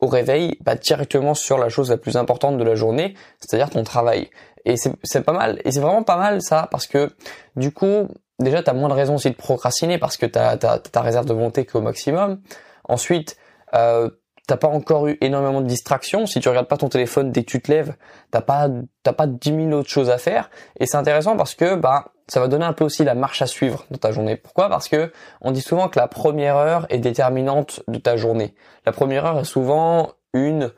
au 0.00 0.08
réveil 0.08 0.58
bah, 0.60 0.74
directement 0.74 1.34
sur 1.34 1.58
la 1.58 1.68
chose 1.68 1.90
la 1.90 1.96
plus 1.96 2.16
importante 2.16 2.58
de 2.58 2.64
la 2.64 2.74
journée, 2.74 3.14
c'est-à-dire 3.38 3.70
ton 3.70 3.84
travail. 3.84 4.30
Et 4.64 4.76
c'est 4.76 5.22
pas 5.22 5.32
mal, 5.32 5.60
et 5.64 5.72
c'est 5.72 5.80
vraiment 5.80 6.02
pas 6.02 6.16
mal 6.16 6.42
ça, 6.42 6.68
parce 6.70 6.86
que 6.86 7.10
du 7.56 7.72
coup, 7.72 8.08
déjà, 8.38 8.62
tu 8.62 8.70
as 8.70 8.74
moins 8.74 8.88
de 8.88 8.94
raisons 8.94 9.14
aussi 9.14 9.30
de 9.30 9.36
procrastiner, 9.36 9.98
parce 9.98 10.16
que 10.16 10.26
tu 10.26 10.38
as, 10.38 10.56
ta 10.56 11.00
réserve 11.00 11.26
de 11.26 11.32
volonté 11.32 11.64
qu'au 11.64 11.80
maximum. 11.80 12.40
Ensuite, 12.88 13.36
euh, 13.74 14.10
t'as 14.46 14.56
pas 14.56 14.68
encore 14.68 15.08
eu 15.08 15.18
énormément 15.20 15.60
de 15.60 15.66
distractions. 15.66 16.26
Si 16.26 16.40
tu 16.40 16.48
regardes 16.48 16.68
pas 16.68 16.76
ton 16.76 16.88
téléphone 16.88 17.30
dès 17.32 17.44
que 17.44 17.50
tu 17.50 17.60
te 17.60 17.70
lèves, 17.70 17.94
t'as 18.30 18.40
pas 18.40 18.68
t'as 19.02 19.12
pas 19.12 19.26
dix 19.26 19.52
mille 19.52 19.72
autres 19.72 19.88
choses 19.88 20.10
à 20.10 20.18
faire. 20.18 20.50
Et 20.78 20.86
c'est 20.86 20.96
intéressant 20.96 21.36
parce 21.36 21.54
que 21.54 21.74
bah 21.74 22.11
ça 22.28 22.40
va 22.40 22.48
donner 22.48 22.64
un 22.64 22.72
peu 22.72 22.84
aussi 22.84 23.04
la 23.04 23.14
marche 23.14 23.42
à 23.42 23.46
suivre 23.46 23.84
dans 23.90 23.98
ta 23.98 24.12
journée. 24.12 24.36
Pourquoi? 24.36 24.68
Parce 24.68 24.88
que 24.88 25.12
on 25.40 25.50
dit 25.50 25.60
souvent 25.60 25.88
que 25.88 25.98
la 25.98 26.08
première 26.08 26.56
heure 26.56 26.86
est 26.88 26.98
déterminante 26.98 27.82
de 27.88 27.98
ta 27.98 28.16
journée. 28.16 28.54
La 28.86 28.92
première 28.92 29.26
heure 29.26 29.40
est 29.40 29.44
souvent 29.44 30.12
une 30.32 30.72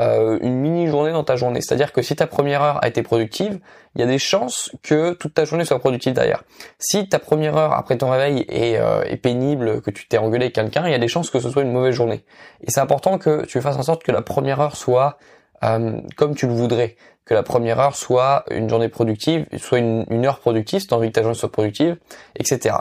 euh, 0.00 0.38
une 0.40 0.54
mini 0.54 0.86
journée 0.86 1.12
dans 1.12 1.24
ta 1.24 1.36
journée. 1.36 1.60
C'est-à-dire 1.60 1.92
que 1.92 2.00
si 2.00 2.16
ta 2.16 2.26
première 2.26 2.62
heure 2.62 2.82
a 2.82 2.88
été 2.88 3.02
productive, 3.02 3.60
il 3.94 4.00
y 4.00 4.04
a 4.04 4.06
des 4.06 4.18
chances 4.18 4.70
que 4.82 5.12
toute 5.12 5.34
ta 5.34 5.44
journée 5.44 5.66
soit 5.66 5.78
productive 5.78 6.14
derrière. 6.14 6.42
Si 6.78 7.06
ta 7.06 7.18
première 7.18 7.56
heure 7.56 7.74
après 7.74 7.98
ton 7.98 8.08
réveil 8.08 8.46
est, 8.48 8.78
euh, 8.78 9.02
est 9.02 9.18
pénible, 9.18 9.82
que 9.82 9.90
tu 9.90 10.08
t'es 10.08 10.16
engueulé 10.16 10.44
avec 10.44 10.54
quelqu'un, 10.54 10.86
il 10.86 10.92
y 10.92 10.94
a 10.94 10.98
des 10.98 11.08
chances 11.08 11.28
que 11.28 11.38
ce 11.38 11.50
soit 11.50 11.62
une 11.62 11.72
mauvaise 11.72 11.94
journée. 11.94 12.24
Et 12.62 12.70
c'est 12.70 12.80
important 12.80 13.18
que 13.18 13.44
tu 13.44 13.60
fasses 13.60 13.76
en 13.76 13.82
sorte 13.82 14.02
que 14.02 14.12
la 14.12 14.22
première 14.22 14.60
heure 14.60 14.76
soit 14.76 15.18
euh, 15.64 16.00
comme 16.16 16.34
tu 16.34 16.46
le 16.46 16.52
voudrais, 16.52 16.96
que 17.24 17.34
la 17.34 17.42
première 17.42 17.78
heure 17.78 17.96
soit 17.96 18.44
une 18.50 18.68
journée 18.68 18.88
productive, 18.88 19.46
soit 19.58 19.78
une, 19.78 20.26
heure 20.26 20.40
productive, 20.40 20.80
si 20.80 20.86
tu 20.86 20.94
envie 20.94 21.08
que 21.08 21.12
ta 21.12 21.22
journée 21.22 21.36
soit 21.36 21.52
productive, 21.52 21.96
etc. 22.36 22.76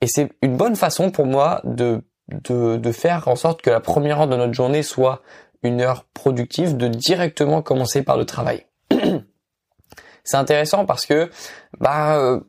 Et 0.00 0.06
c'est 0.06 0.30
une 0.42 0.56
bonne 0.56 0.76
façon 0.76 1.10
pour 1.10 1.26
moi 1.26 1.60
de, 1.64 2.02
de, 2.28 2.92
faire 2.92 3.28
en 3.28 3.36
sorte 3.36 3.62
que 3.62 3.70
la 3.70 3.80
première 3.80 4.20
heure 4.20 4.28
de 4.28 4.36
notre 4.36 4.52
journée 4.52 4.82
soit 4.82 5.22
une 5.62 5.80
heure 5.80 6.04
productive, 6.14 6.76
de 6.76 6.88
directement 6.88 7.62
commencer 7.62 8.02
par 8.02 8.16
le 8.16 8.24
travail. 8.24 8.66
c'est 10.24 10.36
intéressant 10.36 10.86
parce 10.86 11.06
que 11.06 11.30
bah 11.78 12.18
euh, 12.18 12.40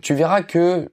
tu 0.00 0.14
verras 0.14 0.42
que 0.42 0.92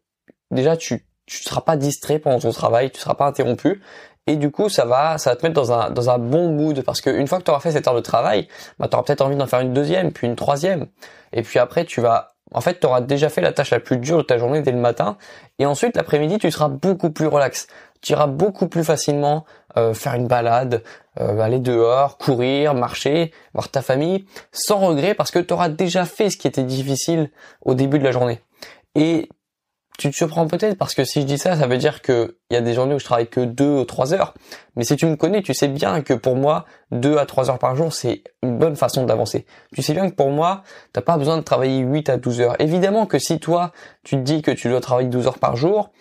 déjà 0.52 0.78
tu 0.78 1.06
tu 1.30 1.44
seras 1.44 1.62
pas 1.62 1.78
distrait 1.78 2.18
pendant 2.18 2.40
ton 2.40 2.52
travail, 2.52 2.90
tu 2.90 3.00
seras 3.00 3.14
pas 3.14 3.28
interrompu 3.28 3.82
et 4.30 4.36
du 4.36 4.52
coup 4.52 4.70
ça 4.70 4.86
va 4.86 5.18
ça 5.18 5.32
va 5.32 5.36
te 5.36 5.46
mettre 5.46 5.56
dans 5.56 5.72
un 5.72 5.90
dans 5.90 6.10
un 6.10 6.20
bon 6.20 6.50
mood. 6.50 6.84
Parce 6.84 7.02
qu'une 7.02 7.28
fois 7.28 7.40
que 7.40 7.44
tu 7.44 7.52
auras 7.52 7.60
fait 7.60 7.72
cette 7.72 7.88
heure 7.88 7.96
de 7.96 8.00
travail 8.00 8.48
bah 8.78 8.88
tu 8.88 8.96
auras 8.96 9.04
peut-être 9.04 9.22
envie 9.22 9.36
d'en 9.36 9.48
faire 9.48 9.60
une 9.60 9.74
deuxième 9.74 10.12
puis 10.12 10.28
une 10.28 10.36
troisième. 10.36 10.86
Et 11.34 11.42
puis 11.42 11.58
après 11.58 11.84
tu 11.84 12.00
vas 12.00 12.34
en 12.54 12.62
fait 12.62 12.80
tu 12.80 12.86
auras 12.86 13.02
déjà 13.02 13.30
fait 13.30 13.42
la 13.42 13.52
tâche 13.52 13.72
la 13.72 13.80
plus 13.80 13.98
dure 13.98 14.18
de 14.18 14.24
ta 14.24 14.38
journée 14.38 14.62
dès 14.62 14.72
le 14.72 14.78
matin. 14.78 15.18
Et 15.58 15.66
ensuite 15.66 15.96
l'après-midi 15.96 16.38
tu 16.38 16.52
seras 16.52 16.68
beaucoup 16.68 17.10
plus 17.10 17.26
relax. 17.26 17.68
Tu 18.02 18.14
iras 18.14 18.28
beaucoup 18.28 18.68
plus 18.68 18.84
facilement 18.84 19.46
euh, 19.78 19.94
faire 19.96 20.14
une 20.14 20.28
balade 20.28 20.84
euh, 21.20 21.40
aller 21.40 21.60
dehors 21.60 22.18
courir 22.18 22.76
marcher 22.76 23.34
voir 23.54 23.70
ta 23.70 23.82
famille 23.82 24.26
sans 24.52 24.78
regret 24.78 25.16
parce 25.16 25.32
que 25.32 25.40
tu 25.40 25.54
auras 25.54 25.70
déjà 25.70 26.06
fait 26.06 26.30
ce 26.30 26.38
qui 26.38 26.48
était 26.48 26.64
difficile 26.64 27.32
au 27.64 27.74
début 27.74 27.98
de 27.98 28.04
la 28.04 28.12
journée 28.12 28.42
tu 30.00 30.10
te 30.10 30.16
surprends 30.16 30.48
peut-être 30.48 30.78
parce 30.78 30.96
que 30.96 31.04
si 31.04 31.22
je 31.22 31.26
dis 31.26 31.38
ça, 31.38 31.58
ça 31.58 31.68
veut 31.68 31.78
dire 31.78 32.02
que 32.02 32.38
il 32.50 32.54
y 32.54 32.58
a 32.58 32.62
des 32.62 32.74
journées 32.74 32.96
où 32.96 33.00
je 33.00 33.04
travaille 33.04 33.28
que 33.28 33.42
deux 33.42 33.80
ou 33.80 33.84
trois 33.84 34.14
heures. 34.14 34.34
Mais 34.78 34.86
si 34.86 34.96
tu 34.96 35.06
me 35.06 35.18
connais, 35.18 35.42
tu 35.42 35.54
sais 35.54 35.68
bien 35.68 36.02
que 36.02 36.14
pour 36.14 36.38
moi, 36.38 36.66
deux 36.92 37.18
à 37.18 37.26
trois 37.26 37.50
heures 37.50 37.60
par 37.60 37.76
jour, 37.76 37.92
c'est 37.94 38.24
une 38.42 38.58
bonne 38.58 38.78
façon 38.78 39.06
d'avancer. 39.06 39.46
Tu 39.76 39.82
sais 39.82 39.94
bien 39.94 40.10
que 40.10 40.16
pour 40.16 40.30
moi, 40.30 40.64
t'as 40.94 41.02
pas 41.02 41.18
besoin 41.18 41.38
de 41.38 41.42
travailler 41.42 41.80
8 41.80 42.10
à 42.10 42.18
12 42.18 42.40
heures. 42.40 42.56
Évidemment 42.62 43.06
que 43.08 43.20
si 43.20 43.40
toi, 43.40 43.74
tu 44.04 44.16
te 44.16 44.22
dis 44.22 44.42
que 44.42 44.52
tu 44.52 44.70
dois 44.70 44.80
travailler 44.80 45.10
12 45.10 45.28
heures 45.28 45.40
par 45.40 45.58
jour, 45.58 45.92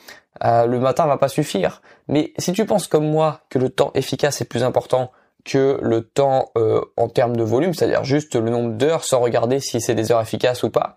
euh, 0.44 0.66
le 0.66 0.78
matin 0.78 1.06
va 1.06 1.16
pas 1.16 1.28
suffire. 1.28 1.82
Mais 2.06 2.32
si 2.38 2.52
tu 2.52 2.64
penses 2.66 2.86
comme 2.86 3.10
moi 3.10 3.40
que 3.50 3.58
le 3.58 3.68
temps 3.68 3.90
efficace 3.94 4.40
est 4.40 4.48
plus 4.48 4.62
important 4.62 5.10
que 5.44 5.80
le 5.82 6.02
temps 6.02 6.50
euh, 6.56 6.82
en 6.96 7.08
termes 7.08 7.36
de 7.36 7.42
volume, 7.42 7.74
c'est-à-dire 7.74 8.04
juste 8.04 8.36
le 8.36 8.48
nombre 8.48 8.74
d'heures 8.74 9.02
sans 9.02 9.18
regarder 9.18 9.58
si 9.58 9.80
c'est 9.80 9.96
des 9.96 10.12
heures 10.12 10.20
efficaces 10.20 10.62
ou 10.62 10.70
pas, 10.70 10.96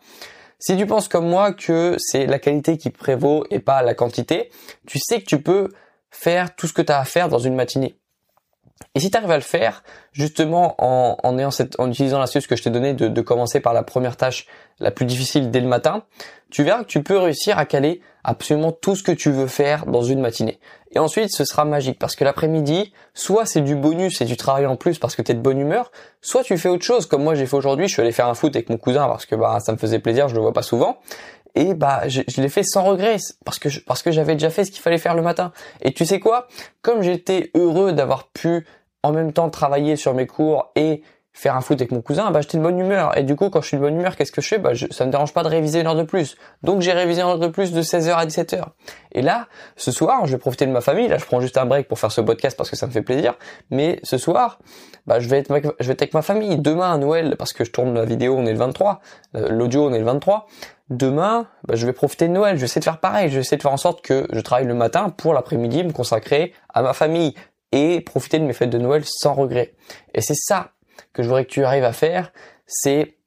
si 0.62 0.78
tu 0.78 0.86
penses 0.86 1.08
comme 1.08 1.28
moi 1.28 1.54
que 1.54 1.96
c'est 1.98 2.28
la 2.28 2.38
qualité 2.38 2.78
qui 2.78 2.92
prévaut 2.92 3.46
et 3.50 3.60
pas 3.60 3.81
la 3.81 3.96
quantité, 3.96 4.52
tu 4.86 5.00
sais 5.00 5.19
que 5.19 5.25
tu 5.25 5.42
peux 5.42 5.69
faire 6.12 6.56
tout 6.56 6.68
ce 6.68 6.74
que 6.74 6.84
tu 6.84 6.92
as 6.92 7.00
à 7.00 7.04
faire 7.04 7.30
dans 7.30 7.40
une 7.40 7.56
matinée. 7.56 8.00
Et 8.95 9.00
si 9.00 9.10
tu 9.10 9.18
arrives 9.18 9.31
à 9.31 9.38
le 9.38 9.42
faire, 9.42 9.83
justement 10.12 10.75
en, 10.80 11.18
en, 11.24 11.38
ayant 11.38 11.51
cette, 11.51 11.80
en 11.80 11.89
utilisant 11.89 12.19
l'astuce 12.19 12.48
que 12.48 12.56
je 12.56 12.63
t'ai 12.63 12.69
donnée 12.69 12.94
de, 12.94 13.22
commencer 13.22 13.60
par 13.60 13.74
la 13.74 13.83
première 13.83 14.18
tâche 14.18 14.48
la 14.80 14.92
plus 14.92 15.06
difficile 15.06 15.51
dès 15.51 15.60
le 15.60 15.68
matin, 15.68 16.04
tu 16.50 16.63
verras 16.63 16.81
que 16.81 16.88
tu 16.88 17.01
peux 17.01 17.18
réussir 17.18 17.57
à 17.57 17.66
caler 17.66 18.01
absolument 18.24 18.72
tout 18.72 18.95
ce 18.95 19.04
que 19.04 19.12
tu 19.12 19.31
veux 19.31 19.48
faire 19.48 19.86
dans 19.86 20.04
une 20.04 20.19
matinée. 20.19 20.60
Et 20.92 21.00
ensuite, 21.00 21.31
ce 21.31 21.45
sera 21.45 21.63
magique 21.63 21.98
parce 21.98 22.16
que 22.16 22.24
l'après-midi, 22.24 22.92
soit 23.13 23.45
c'est 23.45 23.62
du 23.62 23.75
bonus 23.75 24.19
et 24.22 24.25
tu 24.25 24.36
travailles 24.36 24.66
en 24.66 24.75
plus 24.75 25.00
parce 25.00 25.16
que 25.16 25.22
tu 25.22 25.31
es 25.31 25.36
de 25.36 25.39
bonne 25.39 25.60
humeur, 25.60 25.92
soit 26.22 26.44
tu 26.44 26.57
fais 26.57 26.68
autre 26.68 26.84
chose 26.84 27.06
comme 27.06 27.24
moi 27.24 27.36
j'ai 27.36 27.45
fait 27.45 27.56
aujourd'hui, 27.56 27.88
je 27.88 27.94
suis 27.94 28.01
allé 28.01 28.12
faire 28.12 28.27
un 28.27 28.34
foot 28.34 28.56
avec 28.56 28.69
mon 28.69 28.77
cousin 28.77 29.07
parce 29.07 29.25
que 29.25 29.36
bah 29.36 29.60
ça 29.62 29.72
me 29.72 29.77
faisait 29.77 30.00
plaisir, 30.00 30.27
je 30.27 30.36
le 30.36 30.42
vois 30.42 30.54
pas 30.54 30.63
souvent 30.63 30.98
et 31.56 31.74
bah 31.74 32.07
je, 32.07 32.21
l'ai 32.38 32.50
fait 32.50 32.63
sans 32.63 32.83
regret 32.83 33.18
parce 33.45 33.59
que 33.59 33.69
parce 33.86 34.01
que 34.01 34.12
j'avais 34.12 34.33
déjà 34.33 34.50
fait 34.50 34.65
ce 34.65 34.71
qu'il 34.71 34.81
fallait 34.81 34.98
faire 34.98 35.15
le 35.15 35.21
matin. 35.21 35.51
Et 35.81 35.94
tu 35.94 36.06
sais 36.06 36.19
quoi? 36.19 36.48
Comme 36.81 37.01
j'étais 37.01 37.51
heureux 37.56 37.94
d'avoir 37.94 38.27
pu 38.30 38.65
en 39.03 39.12
même 39.12 39.33
temps 39.33 39.50
travailler 39.50 39.95
sur 39.95 40.13
mes 40.13 40.27
cours 40.27 40.71
et 40.75 41.01
faire 41.33 41.56
un 41.56 41.62
foot 41.62 41.80
avec 41.80 41.92
mon 41.92 42.01
cousin, 42.01 42.30
bah 42.31 42.42
j'étais 42.42 42.57
de 42.57 42.63
bonne 42.63 42.78
humeur. 42.78 43.18
Et 43.18 43.24
du 43.24 43.36
coup, 43.36 43.50
quand 43.50 43.62
je 43.62 43.68
suis 43.68 43.78
de 43.78 43.81
bonne 43.81 43.95
humeur, 43.95 44.16
qu'est-ce 44.16 44.31
que 44.31 44.42
je 44.42 44.48
fais? 44.48 44.57
Bah 44.57 44.74
je, 44.74 44.88
ça 44.92 45.06
me 45.06 45.12
dérange 45.12 45.33
pas 45.33 45.44
de 45.44 45.48
réviser 45.48 45.80
une 45.80 45.88
heure 45.88 45.95
de 45.95 46.04
plus. 46.04 46.36
Donc 46.63 46.81
j'ai 46.81 46.92
révisé 46.92 47.22
une 47.22 47.28
heure 47.28 47.39
de 47.39 47.48
plus 47.48 47.72
de 47.72 47.81
16h 47.81 48.13
à 48.13 48.25
17h. 48.25 48.63
Et 49.13 49.22
là, 49.22 49.48
ce 49.75 49.92
soir, 49.92 50.25
je 50.25 50.31
vais 50.33 50.38
profiter 50.38 50.66
de 50.66 50.72
ma 50.72 50.81
famille. 50.81 51.07
Là, 51.07 51.18
je 51.18 51.25
prends 51.25 51.42
juste 51.42 51.57
un 51.57 51.66
break 51.66 51.88
pour 51.88 52.00
faire 52.00 52.12
ce 52.12 52.22
podcast 52.22 52.57
parce 52.57 52.69
que 52.69 52.75
ça 52.75 52.88
me 52.88 52.92
fait 52.92 53.01
plaisir. 53.01 53.36
Mais 53.69 54.00
ce 54.04 54.18
soir, 54.18 54.60
bah 55.07 55.19
je 55.19 55.30
vais 55.30 55.39
être, 55.39 55.75
je 55.80 55.88
vais 55.88 55.94
être 55.94 56.01
avec 56.01 56.13
ma 56.13 56.22
famille. 56.22 56.58
Demain 56.58 56.94
à 56.94 56.98
Noël, 56.98 57.36
parce 57.38 57.53
que 57.53 57.63
je 57.63 57.72
tourne 57.72 57.94
la 57.94 58.06
vidéo, 58.06 58.36
on 58.38 58.46
est 58.46 58.53
le 58.53 58.60
23. 58.60 59.01
L'audio, 59.34 59.88
on 59.88 59.94
est 59.94 60.00
le 60.00 60.06
23 60.06 60.48
demain, 60.91 61.48
bah, 61.65 61.75
je 61.75 61.86
vais 61.86 61.94
profiter 61.94 62.27
de 62.27 62.34
Noël. 62.34 62.56
Je 62.58 62.62
vais 62.62 62.65
essayer 62.65 62.79
de 62.79 62.86
faire 62.86 63.00
pareil. 63.00 63.29
Je 63.29 63.36
vais 63.36 63.41
essayer 63.41 63.58
de 63.58 63.62
faire 63.62 63.72
en 63.72 63.77
sorte 63.77 64.03
que 64.03 64.27
je 64.32 64.39
travaille 64.41 64.67
le 64.67 64.74
matin 64.75 65.10
pour 65.10 65.34
l'après-midi, 65.34 65.84
me 65.84 65.94
consacrer 65.94 66.53
à 66.70 66.82
ma 66.84 66.94
famille 66.94 67.34
et 67.72 68.01
profiter 68.01 68.38
de 68.38 68.44
mes 68.44 68.53
fêtes 68.53 68.70
de 68.70 68.77
Noël 68.77 69.03
sans 69.06 69.34
regret. 69.34 69.74
Et 70.13 70.22
c'est 70.22 70.36
ça 70.36 70.72
que 71.13 71.24
je 71.24 71.27
voudrais 71.27 71.46
que 71.46 71.51
tu 71.51 71.63
arrives 71.63 71.84
à 71.84 71.93
faire, 71.93 72.31
c'est 72.65 73.17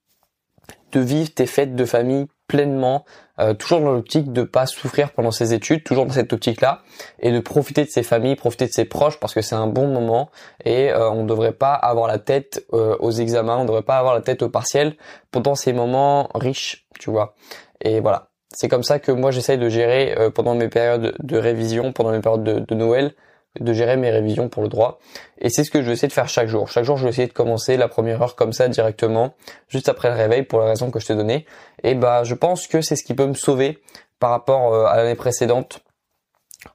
de 0.93 1.00
vivre 1.00 1.33
tes 1.35 1.47
fêtes 1.47 1.75
de 1.75 1.85
famille 1.85 2.26
pleinement, 2.47 3.04
euh, 3.40 3.54
toujours 3.54 3.81
dans 3.81 3.93
l'optique 3.93 4.33
de 4.33 4.43
pas 4.43 4.66
souffrir 4.66 5.12
pendant 5.12 5.31
ses 5.31 5.54
études, 5.54 5.83
toujours 5.83 6.07
dans 6.07 6.12
cette 6.12 6.33
optique-là, 6.33 6.83
et 7.19 7.33
de 7.33 7.40
profiter 7.40 7.85
de 7.85 7.90
ses 7.90 8.02
familles, 8.02 8.37
profiter 8.37 8.66
de 8.66 8.73
ses 8.73 8.85
proches 8.85 9.19
parce 9.19 9.35
que 9.35 9.40
c'est 9.40 9.54
un 9.54 9.66
bon 9.66 9.88
moment 9.88 10.31
et 10.64 10.93
euh, 10.93 11.11
on 11.11 11.23
ne 11.23 11.28
devrait 11.28 11.52
pas 11.52 11.73
avoir 11.73 12.07
la 12.07 12.19
tête 12.19 12.64
euh, 12.73 12.97
aux 13.00 13.11
examens, 13.11 13.57
on 13.57 13.62
ne 13.62 13.69
devrait 13.69 13.83
pas 13.83 13.99
avoir 13.99 14.14
la 14.14 14.21
tête 14.21 14.43
au 14.43 14.50
partiel 14.50 14.97
pendant 15.31 15.54
ces 15.54 15.73
moments 15.73 16.28
riches, 16.35 16.87
tu 17.00 17.11
vois. 17.11 17.35
Et 17.81 18.00
voilà, 18.00 18.28
c'est 18.52 18.69
comme 18.69 18.85
ça 18.85 18.99
que 18.99 19.11
moi 19.11 19.31
j'essaye 19.31 19.59
de 19.59 19.69
gérer 19.69 20.14
pendant 20.35 20.54
mes 20.54 20.69
périodes 20.69 21.14
de 21.19 21.38
révision, 21.38 21.93
pendant 21.93 22.12
mes 22.12 22.21
périodes 22.21 22.45
de 22.45 22.75
Noël, 22.75 23.14
de 23.61 23.73
gérer 23.73 23.97
mes 23.97 24.11
révisions 24.11 24.49
pour 24.49 24.63
le 24.63 24.69
droit. 24.69 24.99
Et 25.39 25.49
c'est 25.49 25.65
ce 25.65 25.71
que 25.71 25.81
je 25.81 25.87
vais 25.87 25.93
essayer 25.93 26.09
de 26.09 26.13
faire 26.13 26.29
chaque 26.29 26.49
jour. 26.49 26.69
Chaque 26.69 26.85
jour, 26.85 26.97
je 26.97 27.05
vais 27.05 27.11
essayer 27.11 27.29
de 27.29 27.33
commencer 27.33 27.77
la 27.77 27.89
première 27.89 28.21
heure 28.21 28.35
comme 28.35 28.53
ça 28.53 28.69
directement, 28.69 29.35
juste 29.69 29.89
après 29.89 30.09
le 30.09 30.17
réveil 30.17 30.43
pour 30.43 30.61
la 30.61 30.67
raison 30.67 30.91
que 30.91 30.99
je 30.99 31.07
t'ai 31.07 31.15
donnée. 31.15 31.47
Et 31.83 31.95
bah, 31.95 32.25
je 32.25 32.35
pense 32.35 32.67
que 32.67 32.81
c'est 32.81 32.97
ce 32.97 33.05
qui 33.05 33.15
peut 33.15 33.27
me 33.27 33.35
sauver 33.35 33.79
par 34.19 34.31
rapport 34.31 34.73
euh, 34.75 34.87
à 34.87 34.97
l'année 34.97 35.15
précédente, 35.15 35.81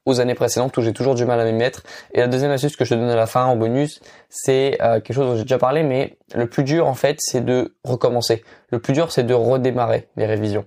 aux 0.05 0.19
années 0.19 0.35
précédentes 0.35 0.77
où 0.77 0.81
j'ai 0.81 0.93
toujours 0.93 1.15
du 1.15 1.25
mal 1.25 1.39
à 1.39 1.45
m'y 1.45 1.53
mettre. 1.53 1.83
Et 2.13 2.19
la 2.19 2.27
deuxième 2.27 2.51
astuce 2.51 2.75
que 2.75 2.85
je 2.85 2.91
te 2.91 2.95
donne 2.95 3.09
à 3.09 3.15
la 3.15 3.25
fin 3.25 3.45
en 3.45 3.55
bonus, 3.55 4.01
c'est 4.29 4.77
euh, 4.81 4.99
quelque 4.99 5.13
chose 5.13 5.27
dont 5.27 5.35
j'ai 5.35 5.43
déjà 5.43 5.57
parlé, 5.57 5.83
mais 5.83 6.17
le 6.33 6.47
plus 6.47 6.63
dur 6.63 6.87
en 6.87 6.93
fait, 6.93 7.17
c'est 7.19 7.43
de 7.43 7.75
recommencer. 7.83 8.43
Le 8.69 8.79
plus 8.79 8.93
dur, 8.93 9.11
c'est 9.11 9.23
de 9.23 9.33
redémarrer 9.33 10.07
les 10.15 10.25
révisions. 10.25 10.65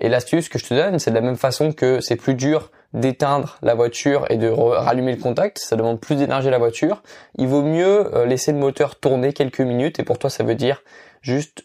Et 0.00 0.08
l'astuce 0.08 0.48
que 0.48 0.58
je 0.58 0.66
te 0.66 0.74
donne, 0.74 0.98
c'est 0.98 1.10
de 1.10 1.14
la 1.14 1.20
même 1.20 1.36
façon 1.36 1.72
que 1.72 2.00
c'est 2.00 2.16
plus 2.16 2.34
dur 2.34 2.70
d'éteindre 2.94 3.58
la 3.60 3.74
voiture 3.74 4.24
et 4.30 4.36
de 4.36 4.48
rallumer 4.48 5.14
le 5.14 5.20
contact, 5.20 5.58
ça 5.58 5.76
demande 5.76 6.00
plus 6.00 6.16
d'énergie 6.16 6.48
la 6.48 6.58
voiture. 6.58 7.02
Il 7.36 7.48
vaut 7.48 7.62
mieux 7.62 8.14
euh, 8.14 8.24
laisser 8.24 8.52
le 8.52 8.58
moteur 8.58 8.96
tourner 8.96 9.32
quelques 9.32 9.60
minutes 9.60 9.98
et 9.98 10.04
pour 10.04 10.18
toi 10.18 10.30
ça 10.30 10.44
veut 10.44 10.54
dire 10.54 10.82
juste 11.20 11.64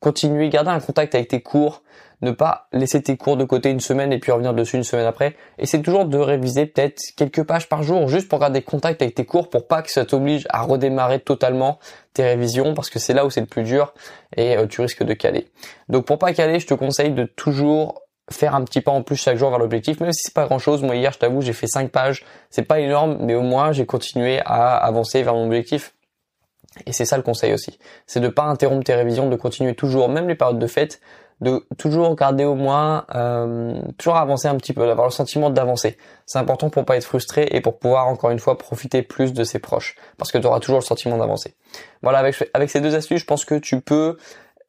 continuer, 0.00 0.48
garder 0.48 0.70
un 0.70 0.78
contact 0.78 1.16
avec 1.16 1.26
tes 1.26 1.40
cours, 1.40 1.82
ne 2.22 2.30
pas 2.30 2.68
laisser 2.72 3.02
tes 3.02 3.16
cours 3.16 3.36
de 3.36 3.44
côté 3.44 3.70
une 3.70 3.80
semaine 3.80 4.12
et 4.12 4.18
puis 4.18 4.30
revenir 4.30 4.54
dessus 4.54 4.76
une 4.76 4.84
semaine 4.84 5.06
après. 5.06 5.34
Essaie 5.58 5.82
toujours 5.82 6.04
de 6.04 6.18
réviser 6.18 6.66
peut-être 6.66 7.00
quelques 7.16 7.42
pages 7.42 7.68
par 7.68 7.82
jour 7.82 8.08
juste 8.08 8.28
pour 8.28 8.38
garder 8.38 8.62
contact 8.62 9.02
avec 9.02 9.16
tes 9.16 9.24
cours 9.24 9.50
pour 9.50 9.66
pas 9.66 9.82
que 9.82 9.90
ça 9.90 10.04
t'oblige 10.04 10.46
à 10.50 10.62
redémarrer 10.62 11.18
totalement 11.18 11.80
tes 12.14 12.24
révisions 12.24 12.74
parce 12.74 12.90
que 12.90 13.00
c'est 13.00 13.14
là 13.14 13.26
où 13.26 13.30
c'est 13.30 13.40
le 13.40 13.46
plus 13.46 13.64
dur 13.64 13.94
et 14.36 14.56
euh, 14.56 14.66
tu 14.66 14.80
risques 14.80 15.02
de 15.02 15.14
caler. 15.14 15.48
Donc 15.88 16.06
pour 16.06 16.18
pas 16.18 16.32
caler, 16.32 16.60
je 16.60 16.66
te 16.68 16.74
conseille 16.74 17.10
de 17.10 17.24
toujours 17.24 18.02
faire 18.30 18.54
un 18.54 18.64
petit 18.64 18.80
pas 18.80 18.92
en 18.92 19.02
plus 19.02 19.16
chaque 19.16 19.36
jour 19.36 19.50
vers 19.50 19.58
l'objectif, 19.58 20.00
même 20.00 20.12
si 20.12 20.22
c'est 20.24 20.34
pas 20.34 20.46
grand 20.46 20.58
chose. 20.58 20.82
Moi 20.82 20.96
hier, 20.96 21.12
je 21.12 21.18
t'avoue, 21.18 21.40
j'ai 21.40 21.52
fait 21.52 21.66
5 21.66 21.90
pages. 21.90 22.24
C'est 22.50 22.62
pas 22.62 22.80
énorme, 22.80 23.18
mais 23.20 23.34
au 23.34 23.42
moins 23.42 23.72
j'ai 23.72 23.86
continué 23.86 24.40
à 24.44 24.76
avancer 24.76 25.22
vers 25.22 25.34
mon 25.34 25.46
objectif. 25.46 25.94
Et 26.86 26.92
c'est 26.92 27.04
ça 27.04 27.16
le 27.16 27.22
conseil 27.22 27.52
aussi. 27.54 27.78
C'est 28.06 28.20
de 28.20 28.28
pas 28.28 28.44
interrompre 28.44 28.84
tes 28.84 28.94
révisions, 28.94 29.28
de 29.28 29.36
continuer 29.36 29.74
toujours, 29.74 30.08
même 30.08 30.28
les 30.28 30.34
périodes 30.34 30.58
de 30.58 30.66
fête, 30.66 31.00
de 31.40 31.64
toujours 31.76 32.14
garder 32.16 32.44
au 32.44 32.54
moins, 32.54 33.04
euh, 33.14 33.80
toujours 33.96 34.16
avancer 34.16 34.48
un 34.48 34.56
petit 34.56 34.72
peu, 34.72 34.86
d'avoir 34.86 35.06
le 35.06 35.12
sentiment 35.12 35.50
d'avancer. 35.50 35.96
C'est 36.26 36.38
important 36.38 36.68
pour 36.68 36.84
pas 36.84 36.96
être 36.96 37.04
frustré 37.04 37.48
et 37.52 37.60
pour 37.60 37.78
pouvoir 37.78 38.08
encore 38.08 38.30
une 38.30 38.38
fois 38.38 38.58
profiter 38.58 39.02
plus 39.02 39.32
de 39.32 39.44
ses 39.44 39.58
proches, 39.58 39.96
parce 40.16 40.32
que 40.32 40.38
tu 40.38 40.46
auras 40.46 40.60
toujours 40.60 40.80
le 40.80 40.84
sentiment 40.84 41.16
d'avancer. 41.16 41.54
Voilà, 42.02 42.18
avec, 42.18 42.36
avec 42.54 42.70
ces 42.70 42.80
deux 42.80 42.94
astuces, 42.94 43.20
je 43.20 43.26
pense 43.26 43.44
que 43.44 43.54
tu 43.54 43.80
peux 43.80 44.16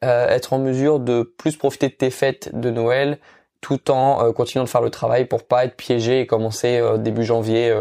euh, 0.04 0.28
être 0.30 0.54
en 0.54 0.60
mesure 0.60 1.00
de 1.00 1.24
plus 1.24 1.58
profiter 1.58 1.90
de 1.90 1.94
tes 1.94 2.12
fêtes 2.12 2.52
de 2.54 2.70
Noël, 2.70 3.18
tout 3.62 3.92
en 3.92 4.24
euh, 4.24 4.32
continuant 4.32 4.64
de 4.64 4.70
faire 4.70 4.82
le 4.82 4.90
travail 4.90 5.26
pour 5.26 5.46
pas 5.46 5.66
être 5.66 5.76
piégé 5.76 6.22
et 6.22 6.28
commencer 6.28 6.82
début 6.98 7.24
janvier 7.24 7.76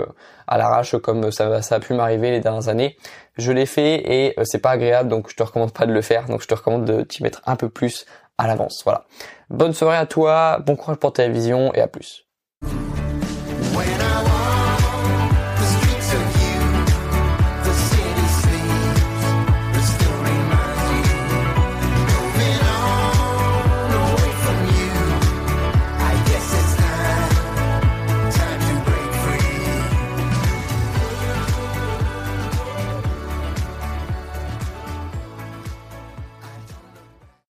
à 0.47 0.59
l'arrache 0.59 0.97
comme 0.97 1.31
ça, 1.31 1.63
ça 1.63 1.77
a 1.77 1.81
pu 1.81 1.95
m'arriver 1.95 2.31
les 2.31 2.41
dernières 2.41 2.69
années. 2.69 2.97
Je 3.37 3.53
l'ai 3.53 3.67
fait 3.67 4.03
et 4.13 4.35
c'est 4.45 4.61
pas 4.61 4.71
agréable 4.71 5.09
donc 5.09 5.31
je 5.31 5.37
te 5.37 5.43
recommande 5.43 5.73
pas 5.73 5.87
de 5.87 5.93
le 5.93 6.03
faire. 6.03 6.27
Donc 6.27 6.43
je 6.43 6.47
te 6.47 6.55
recommande 6.55 6.85
de 6.85 7.03
t'y 7.03 7.23
mettre 7.23 7.43
un 7.47 7.57
peu 7.57 7.69
plus 7.69 8.07
à 8.39 8.47
l'avance. 8.47 8.83
Voilà. 8.85 9.05
Bonne 9.51 9.75
soirée 9.75 9.97
à 9.97 10.07
toi, 10.07 10.59
bon 10.65 10.77
courage 10.77 10.99
pour 10.99 11.13
ta 11.13 11.29
vision 11.29 11.73
et 11.75 11.81
à 11.81 11.89
plus. 11.89 12.29